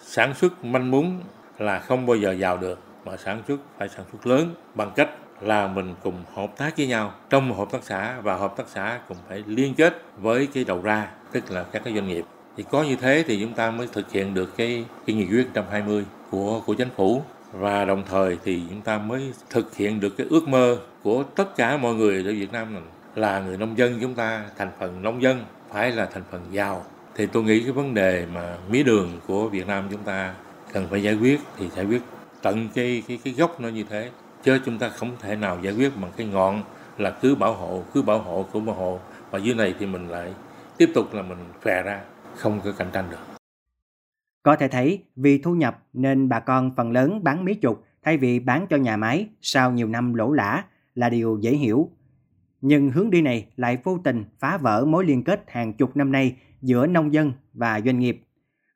Sản 0.00 0.34
xuất 0.34 0.64
manh 0.64 0.90
muốn 0.90 1.20
là 1.58 1.78
không 1.78 2.06
bao 2.06 2.16
giờ 2.16 2.32
giàu 2.32 2.58
được, 2.58 2.78
mà 3.04 3.16
sản 3.16 3.42
xuất 3.48 3.60
phải 3.78 3.88
sản 3.88 4.04
xuất 4.12 4.26
lớn 4.26 4.54
bằng 4.74 4.92
cách 4.96 5.10
là 5.40 5.66
mình 5.66 5.94
cùng 6.02 6.24
hợp 6.34 6.56
tác 6.56 6.76
với 6.76 6.86
nhau 6.86 7.12
trong 7.30 7.48
một 7.48 7.54
hợp 7.58 7.68
tác 7.72 7.84
xã 7.84 8.20
và 8.20 8.36
hợp 8.36 8.54
tác 8.56 8.64
xã 8.68 9.00
cũng 9.08 9.16
phải 9.28 9.44
liên 9.46 9.74
kết 9.74 10.02
với 10.18 10.48
cái 10.54 10.64
đầu 10.64 10.82
ra 10.82 11.10
tức 11.32 11.50
là 11.50 11.64
các 11.64 11.82
cái 11.84 11.94
doanh 11.94 12.08
nghiệp 12.08 12.24
thì 12.56 12.64
có 12.70 12.82
như 12.82 12.96
thế 12.96 13.24
thì 13.26 13.40
chúng 13.40 13.54
ta 13.54 13.70
mới 13.70 13.88
thực 13.92 14.12
hiện 14.12 14.34
được 14.34 14.56
cái 14.56 14.84
cái 15.06 15.16
nghị 15.16 15.26
quyết 15.26 15.46
120 15.46 16.04
của 16.30 16.62
của 16.66 16.74
chính 16.74 16.90
phủ 16.96 17.22
và 17.52 17.84
đồng 17.84 18.02
thời 18.10 18.38
thì 18.44 18.62
chúng 18.70 18.80
ta 18.80 18.98
mới 18.98 19.32
thực 19.50 19.76
hiện 19.76 20.00
được 20.00 20.16
cái 20.16 20.26
ước 20.30 20.48
mơ 20.48 20.78
của 21.02 21.22
tất 21.22 21.56
cả 21.56 21.76
mọi 21.76 21.94
người 21.94 22.24
ở 22.24 22.32
Việt 22.32 22.52
Nam 22.52 22.74
này 22.74 22.82
là 23.14 23.40
người 23.40 23.56
nông 23.56 23.78
dân 23.78 23.98
chúng 24.00 24.14
ta, 24.14 24.44
thành 24.58 24.70
phần 24.78 25.02
nông 25.02 25.22
dân, 25.22 25.44
phải 25.70 25.90
là 25.90 26.06
thành 26.06 26.22
phần 26.30 26.40
giàu. 26.50 26.84
Thì 27.14 27.26
tôi 27.26 27.42
nghĩ 27.42 27.62
cái 27.62 27.72
vấn 27.72 27.94
đề 27.94 28.26
mà 28.34 28.54
mía 28.70 28.82
đường 28.82 29.20
của 29.26 29.48
Việt 29.48 29.66
Nam 29.66 29.88
chúng 29.90 30.02
ta 30.02 30.34
cần 30.72 30.86
phải 30.90 31.02
giải 31.02 31.14
quyết 31.14 31.40
thì 31.58 31.68
giải 31.76 31.84
quyết 31.84 32.02
tận 32.42 32.68
cái 32.74 33.02
cái 33.08 33.18
cái 33.24 33.34
gốc 33.34 33.60
nó 33.60 33.68
như 33.68 33.84
thế. 33.90 34.10
Chứ 34.42 34.58
chúng 34.66 34.78
ta 34.78 34.88
không 34.88 35.16
thể 35.20 35.36
nào 35.36 35.58
giải 35.62 35.74
quyết 35.74 35.92
bằng 35.96 36.10
cái 36.16 36.26
ngọn 36.26 36.62
là 36.98 37.10
cứ 37.10 37.34
bảo 37.34 37.52
hộ, 37.52 37.82
cứ 37.94 38.02
bảo 38.02 38.18
hộ, 38.18 38.46
cứ 38.52 38.60
bảo 38.60 38.76
hộ. 38.76 39.00
Và 39.30 39.38
dưới 39.38 39.54
này 39.54 39.74
thì 39.78 39.86
mình 39.86 40.08
lại 40.08 40.32
tiếp 40.76 40.90
tục 40.94 41.14
là 41.14 41.22
mình 41.22 41.38
phè 41.62 41.82
ra, 41.82 42.00
không 42.36 42.60
có 42.64 42.72
cạnh 42.72 42.88
tranh 42.92 43.04
được. 43.10 43.31
Có 44.42 44.56
thể 44.56 44.68
thấy, 44.68 45.04
vì 45.16 45.38
thu 45.38 45.54
nhập 45.54 45.82
nên 45.92 46.28
bà 46.28 46.40
con 46.40 46.70
phần 46.76 46.92
lớn 46.92 47.24
bán 47.24 47.44
mía 47.44 47.54
trục 47.62 47.84
thay 48.02 48.16
vì 48.16 48.40
bán 48.40 48.66
cho 48.70 48.76
nhà 48.76 48.96
máy 48.96 49.28
sau 49.40 49.72
nhiều 49.72 49.88
năm 49.88 50.14
lỗ 50.14 50.32
lã 50.32 50.64
là 50.94 51.08
điều 51.08 51.38
dễ 51.40 51.50
hiểu. 51.50 51.90
Nhưng 52.60 52.90
hướng 52.90 53.10
đi 53.10 53.22
này 53.22 53.46
lại 53.56 53.78
vô 53.84 53.98
tình 54.04 54.24
phá 54.38 54.56
vỡ 54.56 54.84
mối 54.84 55.04
liên 55.04 55.24
kết 55.24 55.44
hàng 55.46 55.72
chục 55.72 55.96
năm 55.96 56.12
nay 56.12 56.36
giữa 56.62 56.86
nông 56.86 57.12
dân 57.12 57.32
và 57.52 57.80
doanh 57.80 57.98
nghiệp. 57.98 58.22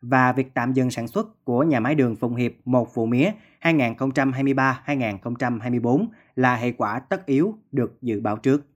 Và 0.01 0.33
việc 0.33 0.55
tạm 0.55 0.73
dừng 0.73 0.91
sản 0.91 1.09
xuất 1.09 1.45
của 1.45 1.63
nhà 1.63 1.81
máy 1.81 1.95
đường 1.95 2.17
Phụng 2.17 2.35
Hiệp 2.35 2.53
một 2.65 2.95
vụ 2.95 3.07
mía 3.07 3.31
2023-2024 3.61 6.07
là 6.37 6.57
hệ 6.57 6.73
quả 6.73 6.99
tất 6.99 7.27
yếu 7.27 7.55
được 7.73 8.03
dự 8.03 8.21
báo 8.21 8.37
trước. 8.37 8.67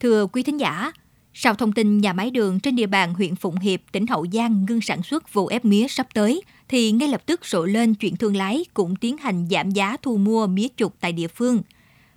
Thưa 0.00 0.26
quý 0.26 0.42
thính 0.42 0.60
giả, 0.60 0.92
sau 1.34 1.54
thông 1.54 1.72
tin 1.72 1.98
nhà 1.98 2.12
máy 2.12 2.30
đường 2.30 2.60
trên 2.60 2.76
địa 2.76 2.86
bàn 2.86 3.14
huyện 3.14 3.36
Phụng 3.36 3.56
Hiệp, 3.56 3.80
tỉnh 3.92 4.06
Hậu 4.06 4.26
Giang 4.32 4.64
ngưng 4.68 4.80
sản 4.80 5.02
xuất 5.02 5.32
vụ 5.32 5.46
ép 5.46 5.64
mía 5.64 5.88
sắp 5.88 6.06
tới, 6.14 6.42
thì 6.68 6.92
ngay 6.92 7.08
lập 7.08 7.22
tức 7.26 7.46
sổ 7.46 7.64
lên 7.64 7.94
chuyện 7.94 8.16
thương 8.16 8.36
lái 8.36 8.64
cũng 8.74 8.96
tiến 8.96 9.16
hành 9.16 9.48
giảm 9.50 9.70
giá 9.70 9.96
thu 10.02 10.16
mua 10.16 10.46
mía 10.46 10.66
trục 10.76 10.94
tại 11.00 11.12
địa 11.12 11.28
phương. 11.28 11.62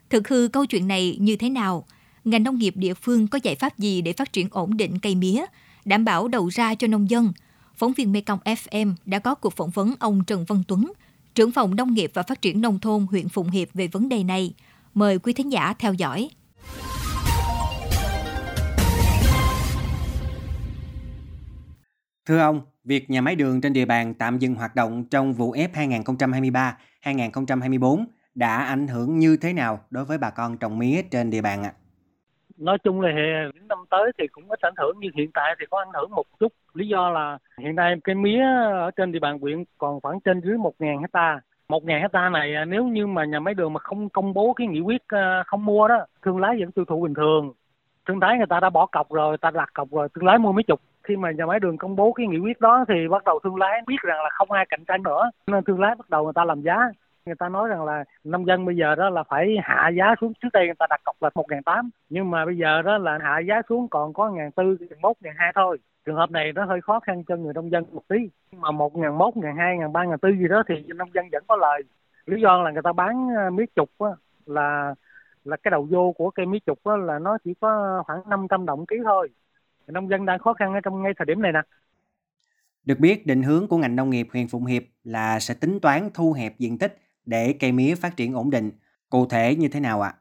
Thực 0.09 0.27
hư 0.27 0.49
câu 0.53 0.65
chuyện 0.65 0.87
này 0.87 1.17
như 1.19 1.35
thế 1.35 1.49
nào? 1.49 1.85
Ngành 2.23 2.43
nông 2.43 2.57
nghiệp 2.57 2.73
địa 2.77 2.93
phương 2.93 3.27
có 3.27 3.39
giải 3.43 3.55
pháp 3.55 3.79
gì 3.79 4.01
để 4.01 4.13
phát 4.13 4.33
triển 4.33 4.47
ổn 4.51 4.77
định 4.77 4.99
cây 4.99 5.15
mía, 5.15 5.45
đảm 5.85 6.05
bảo 6.05 6.27
đầu 6.27 6.47
ra 6.47 6.75
cho 6.75 6.87
nông 6.87 7.09
dân? 7.09 7.33
Phóng 7.75 7.93
viên 7.93 8.11
Mekong 8.11 8.39
FM 8.45 8.93
đã 9.05 9.19
có 9.19 9.35
cuộc 9.35 9.53
phỏng 9.55 9.69
vấn 9.69 9.93
ông 9.99 10.23
Trần 10.27 10.45
Văn 10.47 10.63
Tuấn, 10.67 10.93
trưởng 11.35 11.51
phòng 11.51 11.75
nông 11.75 11.93
nghiệp 11.93 12.11
và 12.13 12.23
phát 12.23 12.41
triển 12.41 12.61
nông 12.61 12.79
thôn 12.79 13.07
huyện 13.11 13.29
Phụng 13.29 13.49
Hiệp 13.49 13.67
về 13.73 13.87
vấn 13.87 14.09
đề 14.09 14.23
này. 14.23 14.53
Mời 14.93 15.19
quý 15.19 15.33
thính 15.33 15.51
giả 15.51 15.73
theo 15.79 15.93
dõi. 15.93 16.29
Thưa 22.25 22.39
ông, 22.39 22.61
việc 22.83 23.09
nhà 23.09 23.21
máy 23.21 23.35
đường 23.35 23.61
trên 23.61 23.73
địa 23.73 23.85
bàn 23.85 24.13
tạm 24.13 24.37
dừng 24.37 24.55
hoạt 24.55 24.75
động 24.75 25.05
trong 25.11 25.33
vụ 25.33 25.51
ép 25.51 25.73
2023-2024 25.73 28.05
đã 28.35 28.57
ảnh 28.57 28.87
hưởng 28.87 29.17
như 29.17 29.37
thế 29.41 29.53
nào 29.53 29.79
đối 29.89 30.05
với 30.05 30.17
bà 30.17 30.29
con 30.29 30.57
trồng 30.57 30.79
mía 30.79 31.01
trên 31.11 31.29
địa 31.29 31.41
bàn 31.41 31.63
ạ? 31.63 31.73
nói 32.57 32.77
chung 32.83 33.01
là 33.01 33.09
những 33.53 33.67
năm 33.67 33.77
tới 33.89 34.11
thì 34.17 34.27
cũng 34.27 34.49
ít 34.49 34.59
ảnh 34.61 34.73
hưởng 34.77 34.95
nhưng 34.99 35.11
hiện 35.15 35.31
tại 35.33 35.55
thì 35.59 35.65
có 35.69 35.79
ảnh 35.79 35.93
hưởng 35.93 36.11
một 36.11 36.25
chút. 36.39 36.53
Lý 36.73 36.87
do 36.87 37.09
là 37.09 37.37
hiện 37.59 37.75
nay 37.75 37.95
cây 38.03 38.15
mía 38.15 38.41
ở 38.71 38.91
trên 38.95 39.11
địa 39.11 39.19
bàn 39.19 39.39
huyện 39.39 39.63
còn 39.77 40.01
khoảng 40.01 40.19
trên 40.19 40.41
dưới 40.41 40.57
một 40.57 40.73
ngàn 40.79 41.01
hecta. 41.01 41.39
một 41.67 41.83
ngàn 41.83 42.01
hecta 42.01 42.29
này 42.29 42.55
à, 42.55 42.65
nếu 42.65 42.87
như 42.87 43.07
mà 43.07 43.25
nhà 43.25 43.39
máy 43.39 43.53
đường 43.53 43.73
mà 43.73 43.79
không 43.79 44.09
công 44.09 44.33
bố 44.33 44.53
cái 44.53 44.67
nghị 44.67 44.79
quyết 44.79 45.01
à, 45.07 45.43
không 45.47 45.65
mua 45.65 45.87
đó 45.87 46.05
thương 46.21 46.39
lái 46.39 46.55
vẫn 46.59 46.71
tiêu 46.71 46.85
thụ 46.85 47.01
bình 47.01 47.13
thường. 47.13 47.53
Thương 48.07 48.19
lái 48.19 48.37
người 48.37 48.47
ta 48.49 48.59
đã 48.59 48.69
bỏ 48.69 48.85
cọc 48.85 49.11
rồi 49.11 49.37
ta 49.37 49.51
đặt 49.51 49.73
cọc 49.73 49.91
rồi 49.91 50.07
thương 50.15 50.25
lái 50.25 50.37
mua 50.37 50.51
mấy 50.51 50.63
chục 50.63 50.81
khi 51.03 51.15
mà 51.15 51.31
nhà 51.31 51.45
máy 51.45 51.60
đường 51.60 51.77
công 51.77 51.95
bố 51.95 52.13
cái 52.13 52.27
nghị 52.27 52.38
quyết 52.38 52.62
đó 52.62 52.86
thì 52.88 53.07
bắt 53.07 53.24
đầu 53.24 53.39
thương 53.43 53.55
lái 53.55 53.81
biết 53.88 54.01
rằng 54.01 54.17
là 54.24 54.29
không 54.33 54.51
ai 54.51 54.65
cạnh 54.69 54.86
tranh 54.88 55.03
nữa. 55.03 55.31
Nên 55.48 55.63
thương 55.63 55.79
lái 55.79 55.95
bắt 55.95 56.10
đầu 56.10 56.24
người 56.24 56.33
ta 56.33 56.43
làm 56.45 56.62
giá. 56.62 56.75
Người 57.25 57.36
ta 57.36 57.50
nói 57.50 57.69
rằng 57.69 57.86
là 57.86 58.03
nông 58.24 58.45
dân 58.45 58.65
bây 58.65 58.75
giờ 58.75 58.95
đó 58.95 59.10
là 59.10 59.24
phải 59.24 59.55
hạ 59.63 59.89
giá 59.98 60.15
xuống. 60.22 60.33
Trước 60.41 60.50
đây 60.53 60.65
người 60.65 60.75
ta 60.79 60.86
đặt 60.89 61.01
cọc 61.03 61.15
là 61.22 61.29
một 61.36 61.45
ngàn 61.50 61.63
tám 61.63 61.89
nhưng 62.10 62.31
mà 62.31 62.45
bây 62.45 62.57
giờ 62.57 62.81
đó 62.81 62.98
là 62.98 63.19
hạ 63.22 63.39
giá 63.39 63.62
xuống 63.69 63.88
còn 63.88 64.13
có 64.13 64.29
ngàn 64.29 64.51
tư 64.51 64.77
ngàn 64.79 65.01
mốt 65.01 65.15
ngàn 65.22 65.33
hai 65.38 65.51
thôi. 65.55 65.77
Trường 66.05 66.15
hợp 66.15 66.31
này 66.31 66.51
nó 66.53 66.65
hơi 66.65 66.81
khó 66.81 67.00
khăn 67.00 67.24
cho 67.27 67.36
người 67.36 67.53
nông 67.53 67.72
dân 67.72 67.83
một 67.91 68.07
tí. 68.07 68.17
Nhưng 68.51 68.62
mà 68.62 68.72
một 68.72 68.95
ngàn 68.98 69.17
mốt 69.17 69.38
ngàn 69.38 69.55
hai 69.55 69.77
ngàn 69.77 69.93
ba 69.93 70.03
ngàn 70.03 70.19
tư 70.19 70.29
gì 70.29 70.48
đó 70.48 70.63
thì 70.67 70.75
nông 70.95 71.10
dân 71.13 71.25
vẫn 71.31 71.43
có 71.48 71.55
lời. 71.55 71.81
Lý 72.25 72.41
do 72.41 72.62
là 72.62 72.72
người 72.72 72.81
ta 72.81 72.93
bán 72.93 73.27
ờ, 73.38 73.50
mía 73.50 73.65
trục 73.75 73.89
á, 74.00 74.10
là 74.45 74.95
là 75.43 75.57
cái 75.57 75.72
đầu 75.72 75.88
vô 75.89 76.12
của 76.12 76.29
cây 76.29 76.45
mía 76.45 76.60
trục 76.65 76.83
á, 76.83 76.95
là 76.98 77.19
nó 77.19 77.38
chỉ 77.43 77.53
có 77.62 78.03
khoảng 78.07 78.29
500 78.29 78.65
đồng 78.65 78.86
ký 78.86 78.95
thôi 79.03 79.29
nông 79.87 80.09
dân 80.09 80.25
đang 80.25 80.39
khó 80.39 80.53
khăn 80.53 80.73
ở 80.73 80.79
trong 80.79 81.03
ngay 81.03 81.13
thời 81.17 81.25
điểm 81.25 81.41
này 81.41 81.51
nè 81.51 81.61
được 82.85 82.99
biết, 82.99 83.27
định 83.27 83.43
hướng 83.43 83.67
của 83.67 83.77
ngành 83.77 83.95
nông 83.95 84.09
nghiệp 84.09 84.27
huyện 84.33 84.47
Phụng 84.47 84.65
Hiệp 84.65 84.83
là 85.03 85.39
sẽ 85.39 85.53
tính 85.61 85.79
toán 85.79 86.09
thu 86.13 86.33
hẹp 86.33 86.59
diện 86.59 86.77
tích 86.77 86.97
để 87.25 87.55
cây 87.59 87.71
mía 87.71 87.95
phát 87.95 88.17
triển 88.17 88.33
ổn 88.33 88.49
định. 88.49 88.71
Cụ 89.09 89.25
thể 89.25 89.55
như 89.55 89.67
thế 89.67 89.79
nào 89.79 90.01
ạ? 90.01 90.13
À? 90.15 90.19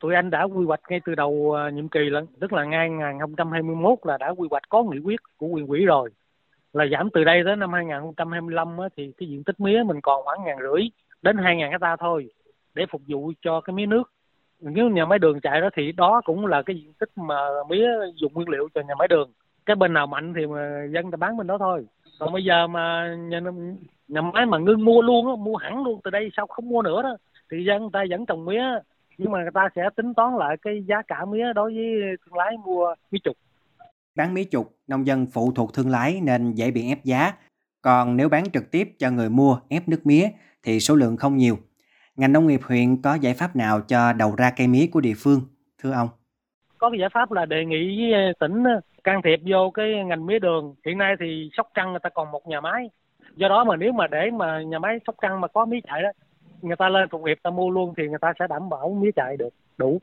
Tụi 0.00 0.14
anh 0.14 0.30
đã 0.30 0.42
quy 0.42 0.66
hoạch 0.66 0.80
ngay 0.88 1.00
từ 1.04 1.14
đầu 1.14 1.54
à, 1.58 1.70
nhiệm 1.70 1.88
kỳ 1.88 2.00
lần, 2.00 2.26
tức 2.40 2.52
là 2.52 2.64
ngay 2.64 2.90
2021 3.02 3.98
là 4.02 4.18
đã 4.18 4.28
quy 4.36 4.48
hoạch 4.50 4.68
có 4.68 4.82
nghị 4.82 4.98
quyết 4.98 5.20
của 5.36 5.46
quyền 5.46 5.66
quỹ 5.66 5.84
rồi. 5.84 6.10
Là 6.72 6.84
giảm 6.92 7.10
từ 7.14 7.24
đây 7.24 7.42
tới 7.44 7.56
năm 7.56 7.72
2025 7.72 8.78
á, 8.78 8.88
thì 8.96 9.12
cái 9.18 9.28
diện 9.28 9.44
tích 9.44 9.60
mía 9.60 9.82
mình 9.86 10.00
còn 10.00 10.24
khoảng 10.24 10.44
ngàn 10.44 10.58
rưỡi 10.60 10.82
đến 11.22 11.36
hai 11.36 11.56
ngàn 11.56 11.70
hecta 11.70 11.96
thôi 11.96 12.28
để 12.74 12.86
phục 12.90 13.02
vụ 13.08 13.32
cho 13.42 13.60
cái 13.60 13.74
mía 13.74 13.86
nước. 13.86 14.12
Nếu 14.62 14.88
nhà 14.88 15.06
máy 15.06 15.18
đường 15.18 15.40
chạy 15.40 15.60
đó 15.60 15.70
thì 15.76 15.92
đó 15.92 16.20
cũng 16.24 16.46
là 16.46 16.62
cái 16.62 16.76
diện 16.76 16.92
tích 16.98 17.10
mà 17.16 17.36
mía 17.68 17.88
dùng 18.14 18.32
nguyên 18.34 18.48
liệu 18.48 18.68
cho 18.74 18.80
nhà 18.80 18.94
máy 18.98 19.08
đường. 19.08 19.32
Cái 19.66 19.76
bên 19.76 19.92
nào 19.92 20.06
mạnh 20.06 20.34
thì 20.36 20.46
mà 20.46 20.84
dân 20.94 21.10
ta 21.10 21.16
bán 21.16 21.36
bên 21.36 21.46
đó 21.46 21.58
thôi. 21.58 21.86
Còn 22.18 22.32
bây 22.32 22.44
giờ 22.44 22.66
mà 22.66 23.14
nhà, 23.14 23.40
nhà 24.08 24.20
máy 24.20 24.46
mà 24.46 24.58
ngưng 24.58 24.84
mua 24.84 25.02
luôn 25.02 25.44
mua 25.44 25.56
hẳn 25.56 25.84
luôn 25.84 26.00
từ 26.04 26.10
đây 26.10 26.30
sao 26.36 26.46
không 26.46 26.68
mua 26.68 26.82
nữa 26.82 27.02
đó 27.02 27.16
thì 27.50 27.64
dân 27.64 27.90
ta 27.90 28.04
vẫn 28.10 28.26
trồng 28.26 28.44
mía 28.44 28.62
nhưng 29.18 29.32
mà 29.32 29.42
người 29.42 29.50
ta 29.54 29.68
sẽ 29.76 29.82
tính 29.96 30.14
toán 30.14 30.36
lại 30.36 30.56
cái 30.62 30.84
giá 30.88 31.02
cả 31.08 31.24
mía 31.24 31.52
đối 31.52 31.74
với 31.74 32.16
thương 32.24 32.34
lái 32.34 32.56
mua 32.64 32.94
mía 33.10 33.18
trục 33.24 33.36
bán 34.14 34.34
mía 34.34 34.44
trục 34.50 34.76
nông 34.86 35.06
dân 35.06 35.26
phụ 35.26 35.52
thuộc 35.52 35.74
thương 35.74 35.90
lái 35.90 36.20
nên 36.22 36.52
dễ 36.52 36.70
bị 36.70 36.88
ép 36.88 37.04
giá 37.04 37.32
còn 37.82 38.16
nếu 38.16 38.28
bán 38.28 38.50
trực 38.50 38.70
tiếp 38.70 38.88
cho 38.98 39.10
người 39.10 39.30
mua 39.30 39.58
ép 39.68 39.88
nước 39.88 40.00
mía 40.06 40.28
thì 40.62 40.80
số 40.80 40.94
lượng 40.94 41.16
không 41.16 41.36
nhiều 41.36 41.58
ngành 42.16 42.32
nông 42.32 42.46
nghiệp 42.46 42.60
huyện 42.64 43.02
có 43.02 43.14
giải 43.14 43.34
pháp 43.34 43.56
nào 43.56 43.80
cho 43.80 44.12
đầu 44.12 44.34
ra 44.38 44.52
cây 44.56 44.68
mía 44.68 44.86
của 44.92 45.00
địa 45.00 45.14
phương 45.16 45.40
thưa 45.82 45.92
ông? 45.92 46.08
Có 46.78 46.90
cái 46.90 47.00
giải 47.00 47.08
pháp 47.14 47.32
là 47.32 47.46
đề 47.46 47.64
nghị 47.64 48.12
với 48.12 48.32
tỉnh 48.40 48.64
can 49.04 49.20
thiệp 49.24 49.40
vô 49.46 49.70
cái 49.70 50.04
ngành 50.06 50.26
mía 50.26 50.38
đường. 50.38 50.74
Hiện 50.86 50.98
nay 50.98 51.14
thì 51.20 51.50
sóc 51.56 51.68
trăng 51.74 51.90
người 51.90 52.00
ta 52.02 52.08
còn 52.08 52.30
một 52.30 52.48
nhà 52.48 52.60
máy. 52.60 52.90
Do 53.36 53.48
đó 53.48 53.64
mà 53.64 53.76
nếu 53.76 53.92
mà 53.92 54.06
để 54.06 54.30
mà 54.30 54.62
nhà 54.62 54.78
máy 54.78 54.98
sóc 55.06 55.14
trăng 55.22 55.40
mà 55.40 55.48
có 55.48 55.64
mía 55.64 55.80
chạy 55.84 56.02
đó 56.02 56.08
người 56.62 56.76
ta 56.76 56.88
lên 56.88 57.08
công 57.08 57.24
nghiệp 57.24 57.38
ta 57.42 57.50
mua 57.50 57.70
luôn 57.70 57.94
thì 57.96 58.08
người 58.08 58.18
ta 58.20 58.32
sẽ 58.38 58.46
đảm 58.50 58.68
bảo 58.68 58.96
mía 59.00 59.10
chạy 59.16 59.36
được 59.36 59.48
đủ. 59.78 60.00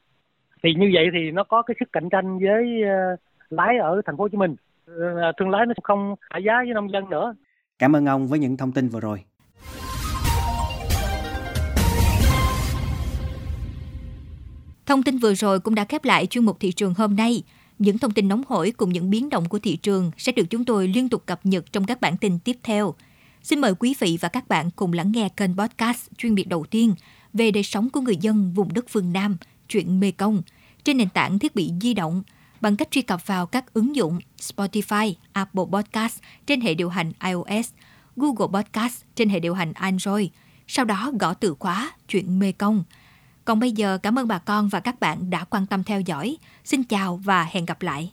Thì 0.63 0.73
như 0.73 0.91
vậy 0.93 1.05
thì 1.13 1.31
nó 1.31 1.43
có 1.43 1.61
cái 1.61 1.75
sức 1.79 1.89
cạnh 1.93 2.09
tranh 2.09 2.39
với 2.39 2.81
uh, 2.83 3.19
lái 3.49 3.77
ở 3.77 4.01
thành 4.05 4.17
phố 4.17 4.23
Hồ 4.23 4.27
Chí 4.27 4.37
Minh. 4.37 4.55
Thương 5.37 5.49
lái 5.49 5.65
nó 5.65 5.73
không 5.83 6.15
hạ 6.29 6.37
giá 6.37 6.53
với 6.65 6.73
nông 6.73 6.91
dân 6.91 7.09
nữa. 7.09 7.35
Cảm 7.79 7.95
ơn 7.95 8.05
ông 8.05 8.27
với 8.27 8.39
những 8.39 8.57
thông 8.57 8.71
tin 8.71 8.87
vừa 8.87 8.99
rồi 8.99 9.23
Thông 14.89 15.03
tin 15.03 15.17
vừa 15.17 15.33
rồi 15.33 15.59
cũng 15.59 15.75
đã 15.75 15.85
khép 15.85 16.05
lại 16.05 16.25
chuyên 16.25 16.45
mục 16.45 16.59
thị 16.59 16.71
trường 16.71 16.93
hôm 16.93 17.15
nay. 17.15 17.43
Những 17.79 17.97
thông 17.97 18.11
tin 18.11 18.27
nóng 18.27 18.43
hổi 18.47 18.71
cùng 18.71 18.93
những 18.93 19.09
biến 19.09 19.29
động 19.29 19.49
của 19.49 19.59
thị 19.59 19.75
trường 19.75 20.11
sẽ 20.17 20.31
được 20.31 20.45
chúng 20.49 20.65
tôi 20.65 20.87
liên 20.87 21.09
tục 21.09 21.23
cập 21.25 21.45
nhật 21.45 21.71
trong 21.71 21.85
các 21.85 22.01
bản 22.01 22.17
tin 22.17 22.39
tiếp 22.39 22.57
theo. 22.63 22.95
Xin 23.43 23.61
mời 23.61 23.73
quý 23.79 23.95
vị 23.99 24.17
và 24.21 24.29
các 24.29 24.47
bạn 24.47 24.69
cùng 24.75 24.93
lắng 24.93 25.11
nghe 25.11 25.29
kênh 25.29 25.57
podcast 25.57 26.09
chuyên 26.17 26.35
biệt 26.35 26.47
đầu 26.47 26.65
tiên 26.69 26.95
về 27.33 27.51
đời 27.51 27.63
sống 27.63 27.89
của 27.89 28.01
người 28.01 28.17
dân 28.17 28.53
vùng 28.53 28.73
đất 28.73 28.85
phương 28.89 29.13
Nam, 29.13 29.37
chuyện 29.67 29.99
Mê 29.99 30.11
Công, 30.11 30.41
trên 30.83 30.97
nền 30.97 31.09
tảng 31.09 31.39
thiết 31.39 31.55
bị 31.55 31.71
di 31.81 31.93
động 31.93 32.23
bằng 32.61 32.75
cách 32.75 32.91
truy 32.91 33.01
cập 33.01 33.27
vào 33.27 33.45
các 33.45 33.73
ứng 33.73 33.95
dụng 33.95 34.19
Spotify, 34.37 35.13
Apple 35.33 35.63
Podcast 35.71 36.19
trên 36.47 36.61
hệ 36.61 36.73
điều 36.73 36.89
hành 36.89 37.11
iOS, 37.25 37.69
Google 38.15 38.61
Podcast 38.61 39.03
trên 39.15 39.29
hệ 39.29 39.39
điều 39.39 39.53
hành 39.53 39.73
Android, 39.73 40.27
sau 40.67 40.85
đó 40.85 41.11
gõ 41.19 41.33
từ 41.33 41.55
khóa 41.59 41.91
chuyện 42.07 42.39
Mê 42.39 42.51
Công. 42.51 42.83
Còn 43.49 43.59
bây 43.59 43.71
giờ 43.71 43.97
cảm 43.97 44.19
ơn 44.19 44.27
bà 44.27 44.39
con 44.39 44.69
và 44.69 44.79
các 44.79 44.99
bạn 44.99 45.29
đã 45.29 45.43
quan 45.43 45.65
tâm 45.65 45.83
theo 45.83 46.01
dõi. 46.01 46.37
Xin 46.63 46.83
chào 46.83 47.19
và 47.23 47.43
hẹn 47.43 47.65
gặp 47.65 47.81
lại. 47.81 48.11